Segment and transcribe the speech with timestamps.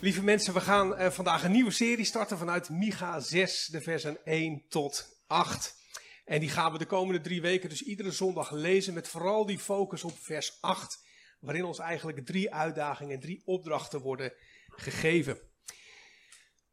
[0.00, 4.24] Lieve mensen, we gaan uh, vandaag een nieuwe serie starten vanuit Micha 6, de versen
[4.24, 5.76] 1 tot 8.
[6.24, 9.58] En die gaan we de komende drie weken dus iedere zondag lezen met vooral die
[9.58, 10.98] focus op vers 8,
[11.40, 14.32] waarin ons eigenlijk drie uitdagingen en drie opdrachten worden
[14.68, 15.38] gegeven.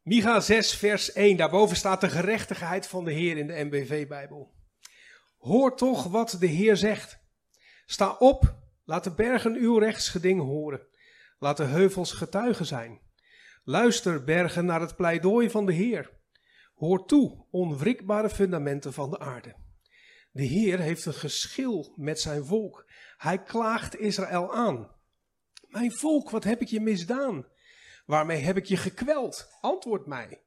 [0.04, 4.54] Micha 6, vers 1, daarboven staat de gerechtigheid van de Heer in de MBV-bijbel.
[5.38, 7.18] Hoor toch wat de Heer zegt.
[7.86, 8.54] Sta op,
[8.84, 10.86] laat de bergen uw rechtsgeding horen.
[11.38, 13.00] Laat de heuvels getuigen zijn.
[13.62, 16.10] Luister, bergen, naar het pleidooi van de Heer.
[16.74, 19.54] Hoor toe, onwrikbare fundamenten van de aarde.
[20.30, 22.90] De Heer heeft een geschil met zijn volk.
[23.16, 24.90] Hij klaagt Israël aan.
[25.68, 27.46] Mijn volk, wat heb ik je misdaan?
[28.04, 29.48] Waarmee heb ik je gekweld?
[29.60, 30.42] Antwoord mij.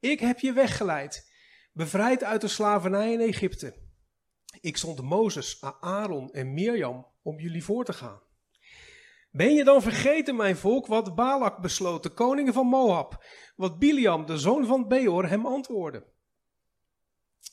[0.00, 1.32] Ik heb je weggeleid,
[1.72, 3.76] bevrijd uit de slavernij in Egypte.
[4.60, 8.22] Ik zond Mozes, Aaron en Mirjam om jullie voor te gaan.
[9.30, 13.24] Ben je dan vergeten, mijn volk, wat Balak besloot, de koning van Moab,
[13.56, 16.06] wat Biliam, de zoon van Beor, hem antwoordde?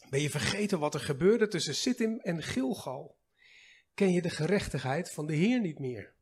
[0.09, 3.17] Ben je vergeten wat er gebeurde tussen Sittim en Gilgal?
[3.93, 6.12] Ken je de gerechtigheid van de Heer niet meer?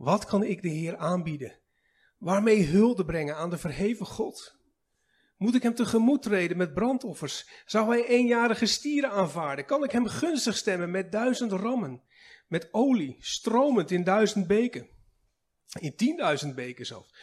[0.00, 1.58] Wat kan ik de Heer aanbieden?
[2.18, 4.56] Waarmee hulde brengen aan de verheven God?
[5.36, 7.48] Moet ik hem tegemoet treden met brandoffers?
[7.64, 9.64] Zou hij eenjarige stieren aanvaarden?
[9.64, 12.02] Kan ik hem gunstig stemmen met duizend rammen?
[12.48, 14.88] Met olie, stromend in duizend beken?
[15.80, 17.14] In tienduizend beken zelfs.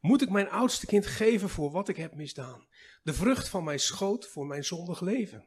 [0.00, 2.66] Moet ik mijn oudste kind geven voor wat ik heb misdaan?
[3.02, 5.46] De vrucht van mijn schoot voor mijn zondig leven?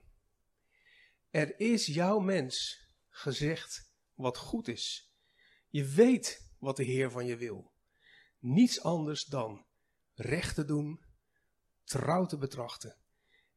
[1.29, 5.13] Er is jouw mens gezegd wat goed is.
[5.69, 7.71] Je weet wat de Heer van je wil.
[8.39, 9.65] Niets anders dan
[10.13, 11.03] recht te doen
[11.83, 12.95] trouw te betrachten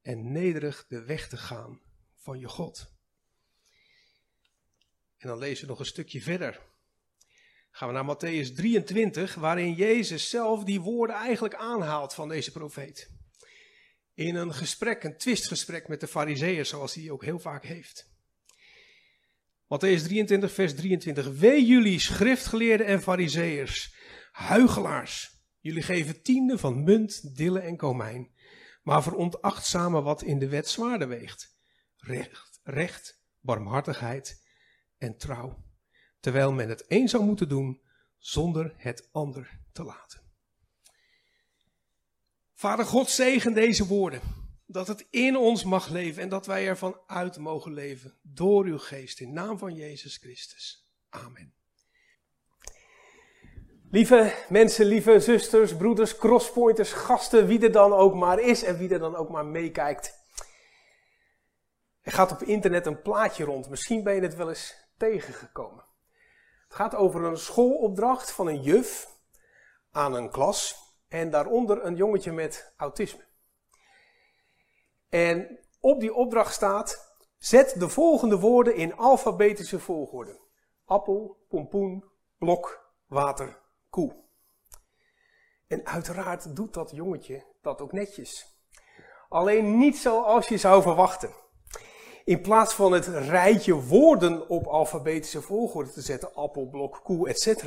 [0.03, 1.81] en nederig de weg te gaan
[2.17, 2.93] van je God.
[5.17, 6.67] En dan lezen we nog een stukje verder.
[7.71, 13.11] Gaan we naar Matthäus 23, waarin Jezus zelf die woorden eigenlijk aanhaalt van deze profeet.
[14.15, 18.11] In een gesprek, een twistgesprek met de fariseeërs, zoals hij ook heel vaak heeft.
[19.69, 21.39] Matthäus 23, vers 23.
[21.39, 23.95] Wee jullie schriftgeleerden en fariseeërs,
[24.33, 28.31] huigelaars, Jullie geven tiende van munt, dille en komijn,
[28.83, 31.57] maar veronachtzamen wat in de wet zwaarder weegt.
[31.97, 34.47] Recht, recht, barmhartigheid
[34.99, 35.65] en trouw.
[36.21, 37.83] Terwijl men het een zou moeten doen
[38.19, 40.21] zonder het ander te laten.
[42.55, 44.21] Vader God, zegen deze woorden.
[44.71, 48.79] Dat het in ons mag leven en dat wij ervan uit mogen leven door uw
[48.79, 49.21] geest.
[49.21, 50.93] In naam van Jezus Christus.
[51.09, 51.55] Amen.
[53.91, 58.89] Lieve mensen, lieve zusters, broeders, crosspointers, gasten, wie er dan ook maar is en wie
[58.89, 60.19] er dan ook maar meekijkt.
[62.01, 65.85] Er gaat op internet een plaatje rond, misschien ben je het wel eens tegengekomen.
[66.67, 69.09] Het gaat over een schoolopdracht van een juf
[69.91, 70.77] aan een klas
[71.09, 73.28] en daaronder een jongetje met autisme.
[75.09, 80.41] En op die opdracht staat, zet de volgende woorden in alfabetische volgorde.
[80.85, 82.05] Appel, pompoen,
[82.39, 83.61] blok, water,
[83.91, 84.17] koe.
[85.67, 88.57] En uiteraard doet dat jongetje dat ook netjes.
[89.29, 91.31] Alleen niet zoals je zou verwachten.
[92.25, 97.65] In plaats van het rijtje woorden op alfabetische volgorde te zetten, appel, blok, koe, etc.,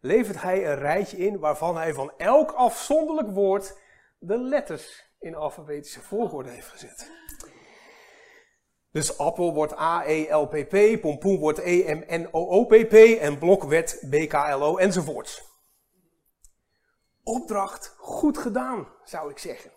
[0.00, 3.78] levert hij een rijtje in waarvan hij van elk afzonderlijk woord
[4.18, 7.10] de letters in alfabetische volgorde heeft gezet.
[8.90, 15.50] Dus appel wordt A-E-L-P-P, pompoen wordt E-M-N-O-O-P-P en blok werd B-K-L-O enzovoorts.
[17.22, 19.70] Opdracht goed gedaan, zou ik zeggen.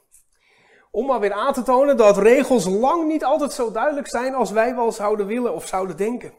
[0.91, 4.51] Om maar weer aan te tonen dat regels lang niet altijd zo duidelijk zijn als
[4.51, 6.33] wij wel zouden willen of zouden denken.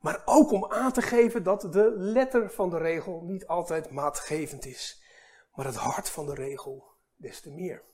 [0.00, 4.66] Maar ook om aan te geven dat de letter van de regel niet altijd maatgevend
[4.66, 5.02] is,
[5.54, 7.84] maar het hart van de regel des te meer.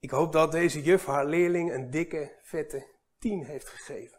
[0.00, 2.86] Ik hoop dat deze juf haar leerling een dikke, vette
[3.18, 4.18] 10 heeft gegeven.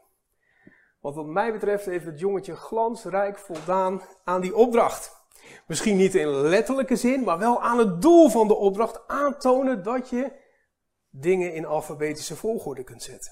[1.00, 5.24] Want wat mij betreft heeft het jongetje glansrijk voldaan aan die opdracht.
[5.68, 10.10] Misschien niet in letterlijke zin, maar wel aan het doel van de opdracht aantonen dat
[10.10, 10.32] je
[11.10, 13.32] dingen in alfabetische volgorde kunt zetten.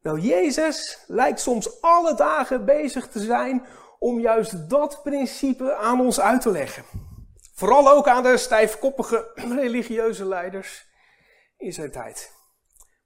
[0.00, 3.66] Nou, Jezus lijkt soms alle dagen bezig te zijn
[3.98, 6.84] om juist dat principe aan ons uit te leggen.
[7.54, 9.30] Vooral ook aan de stijfkoppige
[9.62, 10.86] religieuze leiders
[11.56, 12.34] in zijn tijd.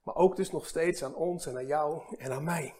[0.03, 2.75] Maar ook dus nog steeds aan ons en aan jou en aan mij.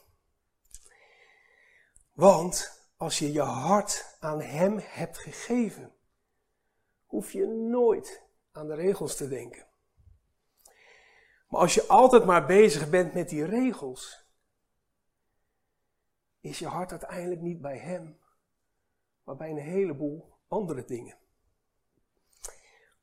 [2.14, 5.96] Want als je je hart aan Hem hebt gegeven,
[7.06, 9.66] hoef je nooit aan de regels te denken.
[11.48, 14.21] Maar als je altijd maar bezig bent met die regels,
[16.42, 18.20] is je hart uiteindelijk niet bij Hem,
[19.24, 21.18] maar bij een heleboel andere dingen.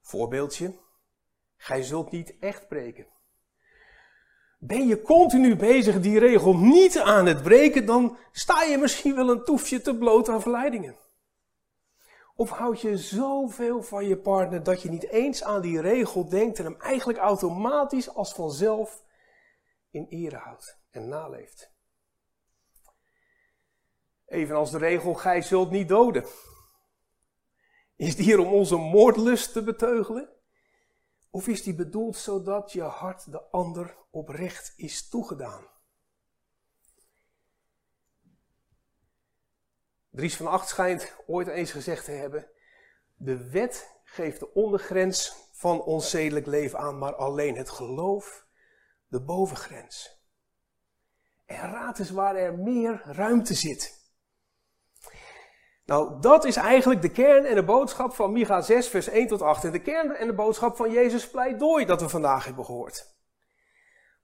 [0.00, 0.78] Voorbeeldje,
[1.56, 3.06] gij zult niet echt breken.
[4.58, 9.30] Ben je continu bezig die regel niet aan het breken, dan sta je misschien wel
[9.30, 10.96] een toefje te bloot aan verleidingen.
[12.34, 16.58] Of houd je zoveel van je partner dat je niet eens aan die regel denkt
[16.58, 19.04] en hem eigenlijk automatisch als vanzelf
[19.90, 21.77] in ere houdt en naleeft.
[24.28, 26.24] Evenals de regel, gij zult niet doden.
[27.96, 30.28] Is die hier om onze moordlust te beteugelen?
[31.30, 35.66] Of is die bedoeld zodat je hart de ander oprecht is toegedaan?
[40.10, 42.50] Dries van Acht schijnt ooit eens gezegd te hebben:
[43.16, 48.46] De wet geeft de ondergrens van ons zedelijk leven aan, maar alleen het geloof
[49.06, 50.22] de bovengrens.
[51.44, 53.97] En raad eens waar er meer ruimte zit.
[55.88, 59.42] Nou, dat is eigenlijk de kern en de boodschap van Micha 6, vers 1 tot
[59.42, 59.64] 8.
[59.64, 63.16] En de kern en de boodschap van Jezus pleidooi dat we vandaag hebben gehoord.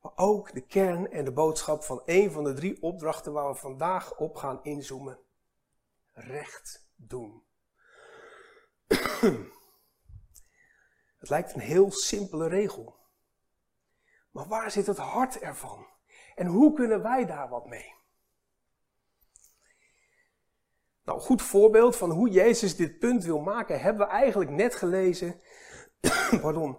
[0.00, 3.54] Maar ook de kern en de boodschap van een van de drie opdrachten waar we
[3.54, 5.18] vandaag op gaan inzoomen.
[6.12, 7.42] Recht doen.
[11.18, 12.96] Het lijkt een heel simpele regel.
[14.30, 15.86] Maar waar zit het hart ervan?
[16.34, 17.94] En hoe kunnen wij daar wat mee?
[21.04, 25.40] Nou, goed voorbeeld van hoe Jezus dit punt wil maken, hebben we eigenlijk net gelezen.
[26.40, 26.78] Pardon.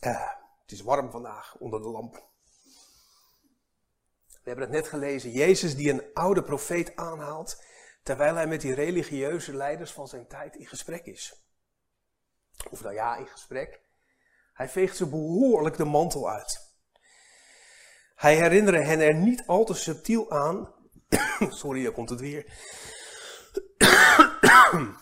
[0.00, 0.28] uh,
[0.62, 2.30] het is warm vandaag onder de lamp.
[4.26, 5.30] We hebben het net gelezen.
[5.30, 7.62] Jezus die een oude profeet aanhaalt,
[8.02, 11.46] terwijl hij met die religieuze leiders van zijn tijd in gesprek is.
[12.70, 13.80] Of nou ja, in gesprek.
[14.52, 16.71] Hij veegt ze behoorlijk de mantel uit.
[18.22, 20.74] Hij herinnerde hen er niet al te subtiel aan.
[21.60, 22.44] Sorry, hier komt het weer.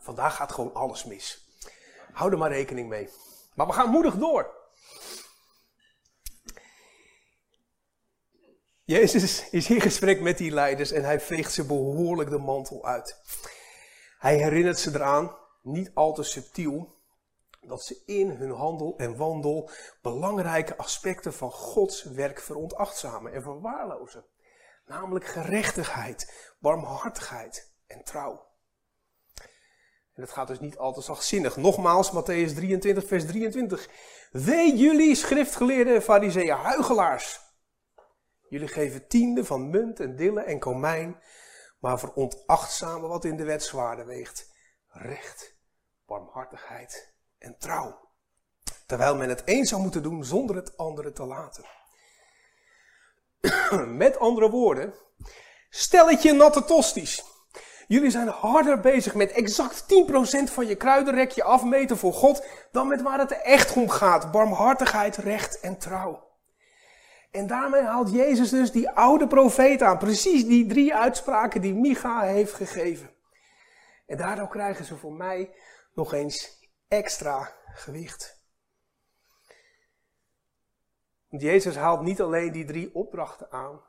[0.00, 1.48] Vandaag gaat gewoon alles mis.
[2.12, 3.08] Hou er maar rekening mee.
[3.54, 4.58] Maar we gaan moedig door.
[8.84, 13.16] Jezus is in gesprek met die leiders en hij veegt ze behoorlijk de mantel uit.
[14.18, 16.98] Hij herinnert ze eraan niet al te subtiel,
[17.60, 19.70] dat ze in hun handel en wandel
[20.02, 24.24] belangrijke aspecten van Gods werk veronachtzamen en verwaarlozen.
[24.86, 28.48] Namelijk gerechtigheid, barmhartigheid en trouw.
[30.14, 31.56] En het gaat dus niet altijd zachtzinnig.
[31.56, 33.88] Nogmaals, Matthäus 23, vers 23.
[34.30, 37.40] Wee jullie, schriftgeleerden en fariseeën, huigelaars.
[38.48, 41.22] Jullie geven tiende van munt en dille en komijn,
[41.78, 44.49] maar veronachtzamen wat in de wet zwaarder weegt
[44.90, 45.54] recht,
[46.06, 48.08] barmhartigheid en trouw.
[48.86, 51.64] Terwijl men het een zou moeten doen zonder het andere te laten.
[53.96, 54.94] Met andere woorden,
[55.70, 57.24] stelletje natte tosties.
[57.86, 63.02] Jullie zijn harder bezig met exact 10% van je kruidenrekje afmeten voor God dan met
[63.02, 64.30] waar het echt om gaat.
[64.30, 66.28] Barmhartigheid, recht en trouw.
[67.30, 69.98] En daarmee haalt Jezus dus die oude profeet aan.
[69.98, 73.10] Precies die drie uitspraken die Micha heeft gegeven.
[74.10, 75.54] En daardoor krijgen ze voor mij
[75.94, 78.42] nog eens extra gewicht.
[81.28, 83.80] Want Jezus haalt niet alleen die drie opdrachten aan,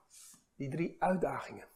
[0.55, 1.67] die drie uitdagingen.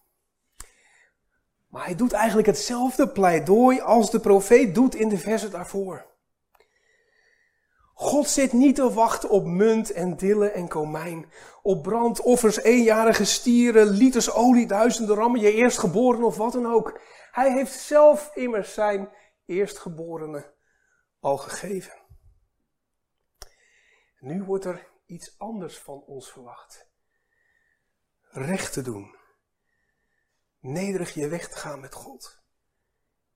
[1.67, 6.14] Maar hij doet eigenlijk hetzelfde pleidooi als de profeet doet in de versen daarvoor.
[7.97, 13.87] God zit niet te wachten op munt en dille en komijn, op brandoffers, eenjarige stieren,
[13.87, 16.99] liters olie, duizenden rammen, je eerstgeboren of wat dan ook.
[17.31, 19.09] Hij heeft zelf immers zijn
[19.45, 20.53] eerstgeborene
[21.19, 21.93] al gegeven.
[24.19, 26.89] Nu wordt er iets anders van ons verwacht.
[28.21, 29.15] Recht te doen.
[30.59, 32.43] Nederig je weg te gaan met God.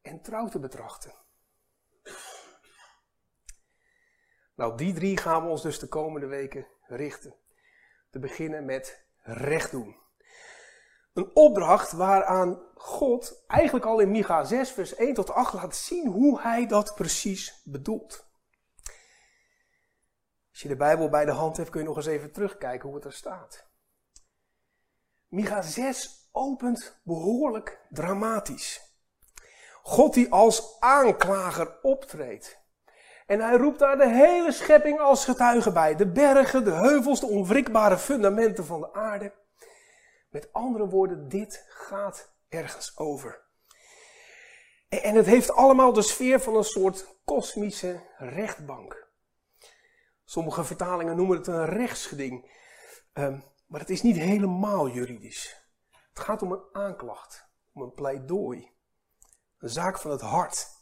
[0.01, 1.13] En trouw te betrachten.
[4.59, 7.35] Nou, die drie gaan we ons dus de komende weken richten.
[8.09, 9.97] Te beginnen met recht doen.
[11.13, 16.07] Een opdracht waaraan God eigenlijk al in Micha 6, vers 1 tot 8 laat zien
[16.07, 18.27] hoe hij dat precies bedoelt.
[20.51, 22.97] Als je de Bijbel bij de hand hebt, kun je nog eens even terugkijken hoe
[22.97, 23.67] het er staat.
[25.27, 28.93] Micha 6 opent behoorlijk dramatisch.
[29.81, 32.58] God die als aanklager optreedt.
[33.29, 35.95] En hij roept daar de hele schepping als getuige bij.
[35.95, 39.33] De bergen, de heuvels, de onwrikbare fundamenten van de aarde.
[40.29, 43.41] Met andere woorden, dit gaat ergens over.
[44.89, 49.07] En het heeft allemaal de sfeer van een soort kosmische rechtbank.
[50.25, 52.51] Sommige vertalingen noemen het een rechtsgeding.
[53.13, 55.63] Um, maar het is niet helemaal juridisch.
[56.09, 58.71] Het gaat om een aanklacht, om een pleidooi.
[59.57, 60.78] Een zaak van het hart.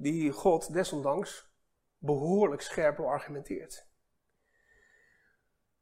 [0.00, 1.50] Die God desondanks
[1.98, 3.86] behoorlijk scherp beargumenteert.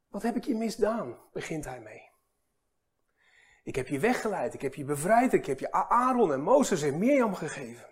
[0.08, 1.18] Wat heb ik je misdaan?
[1.32, 2.11] begint hij mee.
[3.62, 6.99] Ik heb je weggeleid, ik heb je bevrijd, ik heb je Aaron en Mozes en
[6.99, 7.88] Mirjam gegeven.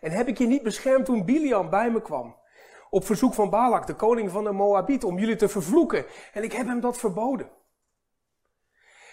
[0.00, 2.36] En heb ik je niet beschermd toen Biliam bij me kwam?
[2.90, 6.06] Op verzoek van Balak, de koning van de Moabiet, om jullie te vervloeken.
[6.32, 7.50] En ik heb hem dat verboden.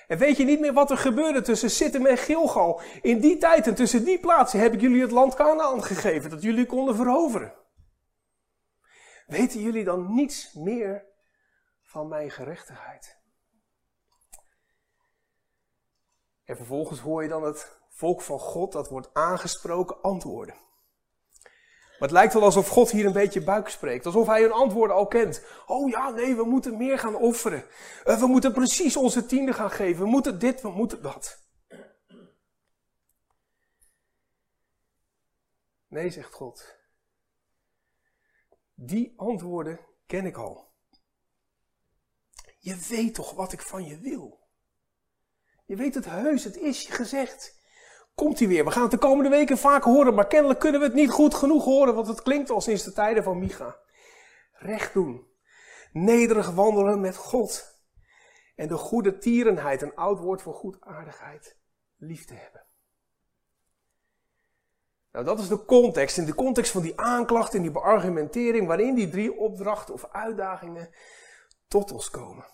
[0.07, 2.81] En weet je niet meer wat er gebeurde tussen Sittim en Gilgal?
[3.01, 6.41] In die tijd en tussen die plaatsen heb ik jullie het land Canaan gegeven, dat
[6.41, 7.53] jullie konden veroveren.
[9.25, 11.05] Weten jullie dan niets meer
[11.81, 13.23] van mijn gerechtigheid?
[16.43, 20.55] En vervolgens hoor je dan het volk van God, dat wordt aangesproken, antwoorden.
[21.99, 24.05] Maar het lijkt wel alsof God hier een beetje buik spreekt.
[24.05, 25.41] Alsof hij hun antwoorden al kent.
[25.65, 27.65] Oh ja, nee, we moeten meer gaan offeren.
[28.05, 30.03] Uh, we moeten precies onze tiende gaan geven.
[30.03, 31.43] We moeten dit, we moeten dat.
[35.87, 36.75] Nee, zegt God.
[38.73, 40.73] Die antwoorden ken ik al.
[42.59, 44.43] Je weet toch wat ik van je wil?
[45.65, 47.55] Je weet het heus, het is je gezegd.
[48.15, 48.65] Komt hij weer?
[48.65, 51.35] We gaan het de komende weken vaak horen, maar kennelijk kunnen we het niet goed
[51.35, 53.79] genoeg horen, want het klinkt al sinds de tijden van Micha.
[54.51, 55.27] Recht doen.
[55.91, 57.79] Nederig wandelen met God.
[58.55, 61.57] En de goede tierenheid, een oud woord voor goedaardigheid,
[61.95, 62.65] lief te hebben.
[65.11, 66.17] Nou, dat is de context.
[66.17, 70.89] In de context van die aanklacht en die beargumentering, waarin die drie opdrachten of uitdagingen
[71.67, 72.45] tot ons komen.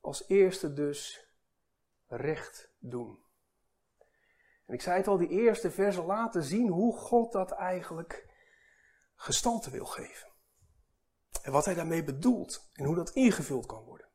[0.00, 1.31] Als eerste dus
[2.16, 3.24] recht doen.
[4.66, 8.30] En ik zei het al, die eerste versen laten zien hoe God dat eigenlijk
[9.14, 10.32] gestalte wil geven.
[11.42, 14.08] En wat hij daarmee bedoelt en hoe dat ingevuld kan worden.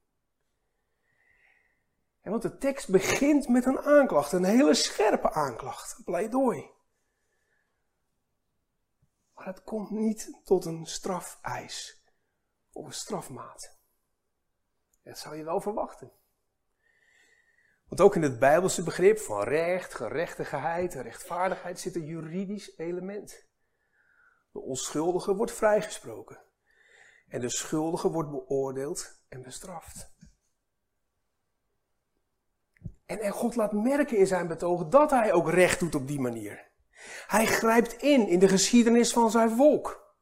[2.22, 6.70] En want de tekst begint met een aanklacht, een hele scherpe aanklacht, een pleidooi.
[9.34, 12.04] Maar het komt niet tot een strafeis
[12.72, 13.77] of een strafmaat.
[15.04, 16.12] Dat zou je wel verwachten.
[17.88, 23.46] Want ook in het Bijbelse begrip van recht, gerechtigheid rechtvaardigheid zit een juridisch element.
[24.51, 26.39] De onschuldige wordt vrijgesproken.
[27.27, 30.15] En de schuldige wordt beoordeeld en bestraft.
[33.06, 36.20] En, en God laat merken in zijn betoog dat hij ook recht doet op die
[36.20, 36.65] manier.
[37.27, 40.15] Hij grijpt in in de geschiedenis van zijn volk.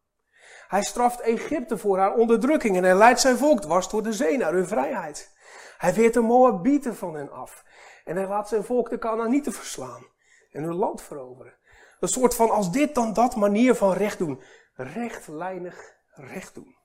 [0.67, 4.37] Hij straft Egypte voor haar onderdrukking en hij leidt zijn volk dwars door de zee
[4.37, 5.34] naar hun vrijheid.
[5.77, 7.65] Hij weert de Moabieten van hen af.
[8.03, 10.05] En hij laat zijn volk de Canaanieten verslaan.
[10.51, 11.57] En hun land veroveren.
[11.99, 14.43] Een soort van als dit dan dat manier van recht doen.
[14.73, 16.77] Rechtlijnig recht doen.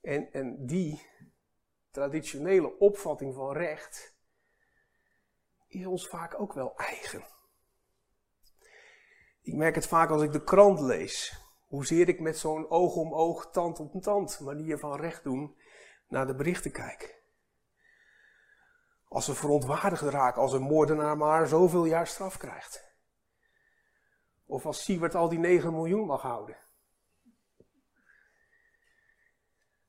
[0.00, 1.06] En, en die
[1.90, 4.16] traditionele opvatting van recht
[5.68, 7.24] is ons vaak ook wel eigen.
[9.42, 11.43] Ik merk het vaak als ik de krant lees.
[11.66, 15.56] Hoezeer ik met zo'n oog om oog, tand op tand manier van recht doen
[16.08, 17.22] naar de berichten kijk.
[19.08, 22.92] Als ze verontwaardigd raken als een moordenaar maar zoveel jaar straf krijgt.
[24.46, 26.56] Of als Siewert al die 9 miljoen mag houden.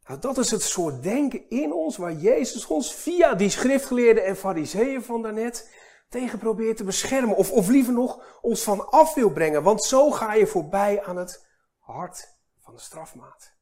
[0.08, 4.36] Nou, dat is het soort denken in ons waar Jezus ons via die schriftgeleerden en
[4.36, 5.74] fariseeën van daarnet
[6.10, 7.36] tegen probeert te beschermen.
[7.36, 9.64] Of, of liever nog ons van af wil brengen.
[9.64, 11.45] Want zo ga je voorbij aan het
[11.86, 13.54] hart van de strafmaat.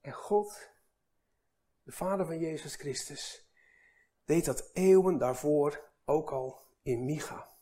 [0.00, 0.70] En God,
[1.82, 3.48] de Vader van Jezus Christus,
[4.24, 7.56] deed dat eeuwen daarvoor ook al in Micha.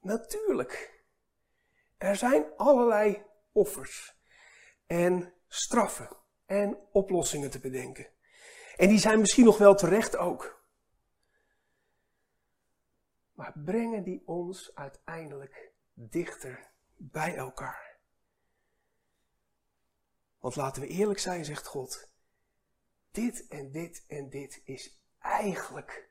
[0.00, 1.02] Natuurlijk,
[1.98, 4.16] er zijn allerlei offers
[4.86, 6.08] en straffen
[6.46, 8.08] en oplossingen te bedenken.
[8.76, 10.55] En die zijn misschien nog wel terecht ook.
[13.36, 17.98] Maar brengen die ons uiteindelijk dichter bij elkaar?
[20.38, 22.10] Want laten we eerlijk zijn, zegt God.
[23.10, 26.10] Dit en dit en dit is eigenlijk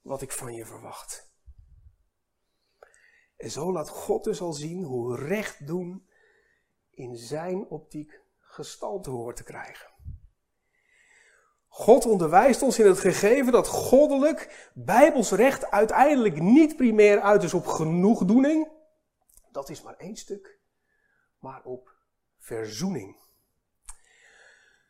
[0.00, 1.32] wat ik van je verwacht.
[3.36, 6.08] En zo laat God dus al zien hoe recht doen
[6.90, 9.92] in zijn optiek gestalte hoort te krijgen.
[11.78, 17.54] God onderwijst ons in het gegeven dat goddelijk, bijbels recht uiteindelijk niet primair uit is
[17.54, 18.70] op genoegdoening.
[19.52, 20.58] Dat is maar één stuk,
[21.38, 21.94] maar op
[22.38, 23.16] verzoening.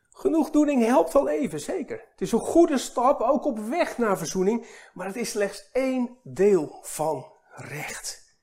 [0.09, 2.05] Genoegdoening helpt wel even, zeker.
[2.11, 6.17] Het is een goede stap, ook op weg naar verzoening, maar het is slechts één
[6.23, 8.37] deel van recht.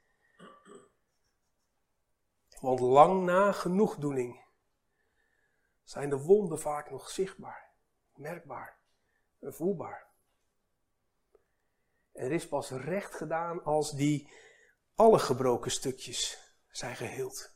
[2.61, 4.45] Want lang na genoegdoening
[5.85, 7.66] zijn de wonden vaak nog zichtbaar,
[8.17, 8.79] merkbaar
[9.41, 10.07] en voelbaar.
[12.13, 14.31] Er is pas recht gedaan als die
[14.95, 17.55] alle gebroken stukjes zijn geheeld.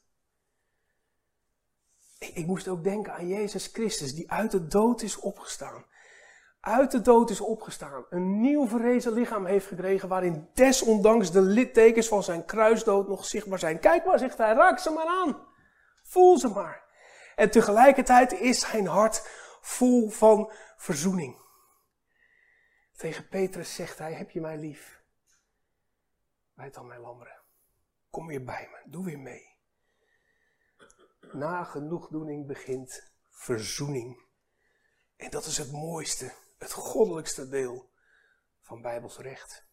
[2.19, 5.85] Ik, ik moest ook denken aan Jezus Christus, die uit de dood is opgestaan.
[6.61, 8.05] Uit de dood is opgestaan.
[8.11, 13.59] Een nieuw verrezen lichaam heeft gekregen waarin desondanks de littekens van zijn kruisdood nog zichtbaar
[13.59, 13.79] zijn.
[13.79, 15.47] Kijk maar, zegt hij, raak ze maar aan.
[16.03, 16.83] Voel ze maar.
[17.37, 19.29] En tegelijkertijd is zijn hart
[19.61, 21.39] vol van verzoening.
[22.97, 25.03] Tegen Petrus zegt hij, heb je mij lief?
[26.55, 27.43] Wijd dan mijn lammeren.
[28.11, 29.51] Kom weer bij me, doe weer mee
[31.33, 34.23] na genoegdoening begint verzoening.
[35.17, 37.91] En dat is het mooiste, het goddelijkste deel
[38.61, 39.69] van Bijbels recht.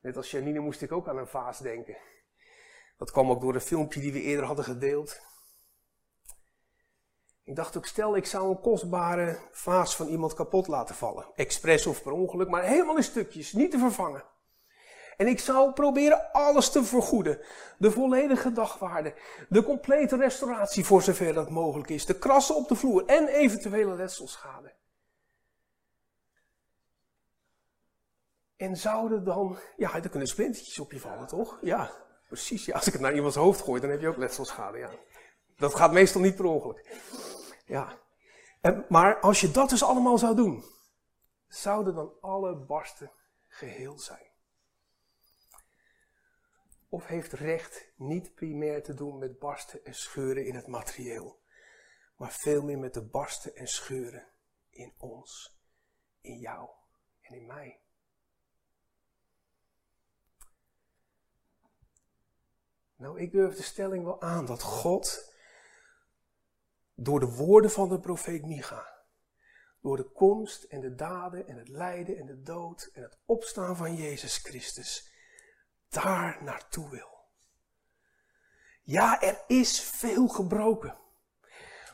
[0.00, 1.96] Net als Janine moest ik ook aan een vaas denken.
[2.96, 5.20] Dat kwam ook door een filmpje die we eerder hadden gedeeld.
[7.44, 11.26] Ik dacht ook, stel ik zou een kostbare vaas van iemand kapot laten vallen.
[11.34, 14.24] Expres of per ongeluk, maar helemaal in stukjes, niet te vervangen.
[15.16, 17.40] En ik zou proberen alles te vergoeden.
[17.78, 19.14] De volledige dagwaarde.
[19.48, 22.06] De complete restauratie voor zover dat mogelijk is.
[22.06, 24.72] De krassen op de vloer en eventuele letselschade.
[28.56, 31.58] En zouden dan, ja, er kunnen splintertjes op je vallen, toch?
[31.60, 31.90] Ja,
[32.28, 32.72] precies.
[32.72, 34.90] Als ik het naar iemands hoofd gooi, dan heb je ook letselschade, ja.
[35.62, 37.00] Dat gaat meestal niet per ongeluk.
[37.64, 37.98] Ja.
[38.60, 40.64] En, maar als je dat dus allemaal zou doen,
[41.48, 43.10] zouden dan alle barsten
[43.46, 44.32] geheel zijn?
[46.92, 51.40] of heeft recht niet primair te doen met barsten en scheuren in het materieel,
[52.16, 54.28] maar veel meer met de barsten en scheuren
[54.70, 55.58] in ons,
[56.20, 56.68] in jou
[57.20, 57.80] en in mij.
[62.96, 65.31] Nou, ik durf de stelling wel aan dat God
[67.02, 68.86] door de woorden van de profeet Micha,
[69.80, 73.76] door de komst en de daden en het lijden en de dood en het opstaan
[73.76, 75.10] van Jezus Christus,
[75.88, 77.10] daar naartoe wil.
[78.82, 81.00] Ja, er is veel gebroken.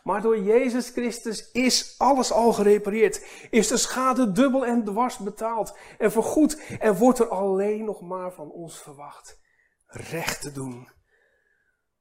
[0.02, 3.26] Maar door Jezus Christus is alles al gerepareerd.
[3.50, 6.78] Is de schade dubbel en dwars betaald en vergoed.
[6.78, 9.40] En wordt er alleen nog maar van ons verwacht
[9.86, 10.88] recht te doen.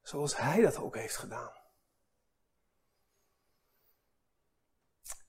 [0.01, 1.56] Zoals Hij dat ook heeft gedaan.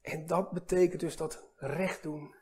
[0.08, 2.34] En dat betekent dus dat recht doen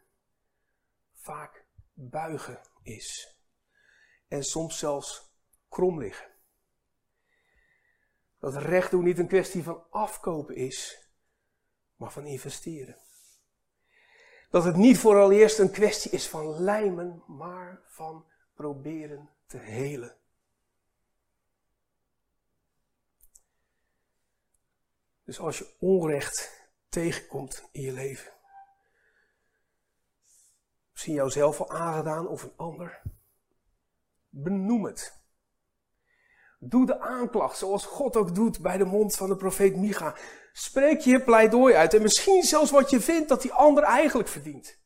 [1.15, 3.37] vaak buigen is
[4.29, 5.31] en soms zelfs
[5.69, 6.31] krom liggen.
[8.39, 11.09] Dat recht doen niet een kwestie van afkopen is,
[11.97, 12.97] maar van investeren.
[14.51, 20.17] Dat het niet vooral eerst een kwestie is van lijmen, maar van proberen te helen.
[25.25, 26.66] Dus als je onrecht
[26.97, 28.33] tegenkomt in je leven,
[30.93, 33.03] misschien jouzelf al aangedaan of een ander,
[34.29, 35.25] Benoem het.
[36.59, 40.17] Doe de aanklacht zoals God ook doet bij de mond van de profeet Micha.
[40.53, 44.79] Spreek je pleidooi uit en misschien zelfs wat je vindt dat die ander eigenlijk verdient.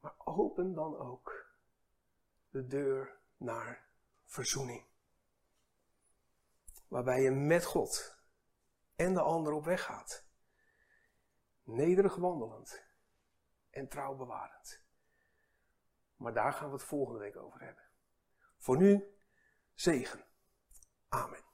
[0.00, 1.46] Maar open dan ook
[2.50, 3.86] de deur naar
[4.24, 4.84] verzoening.
[6.88, 8.20] Waarbij je met God
[8.96, 10.26] en de ander op weg gaat.
[11.62, 12.84] Nederig wandelend
[13.70, 14.84] en trouw bewarend.
[16.16, 17.84] Maar daar gaan we het volgende week over hebben.
[18.56, 19.16] Voor nu,
[19.74, 20.24] zegen.
[21.08, 21.50] Amen.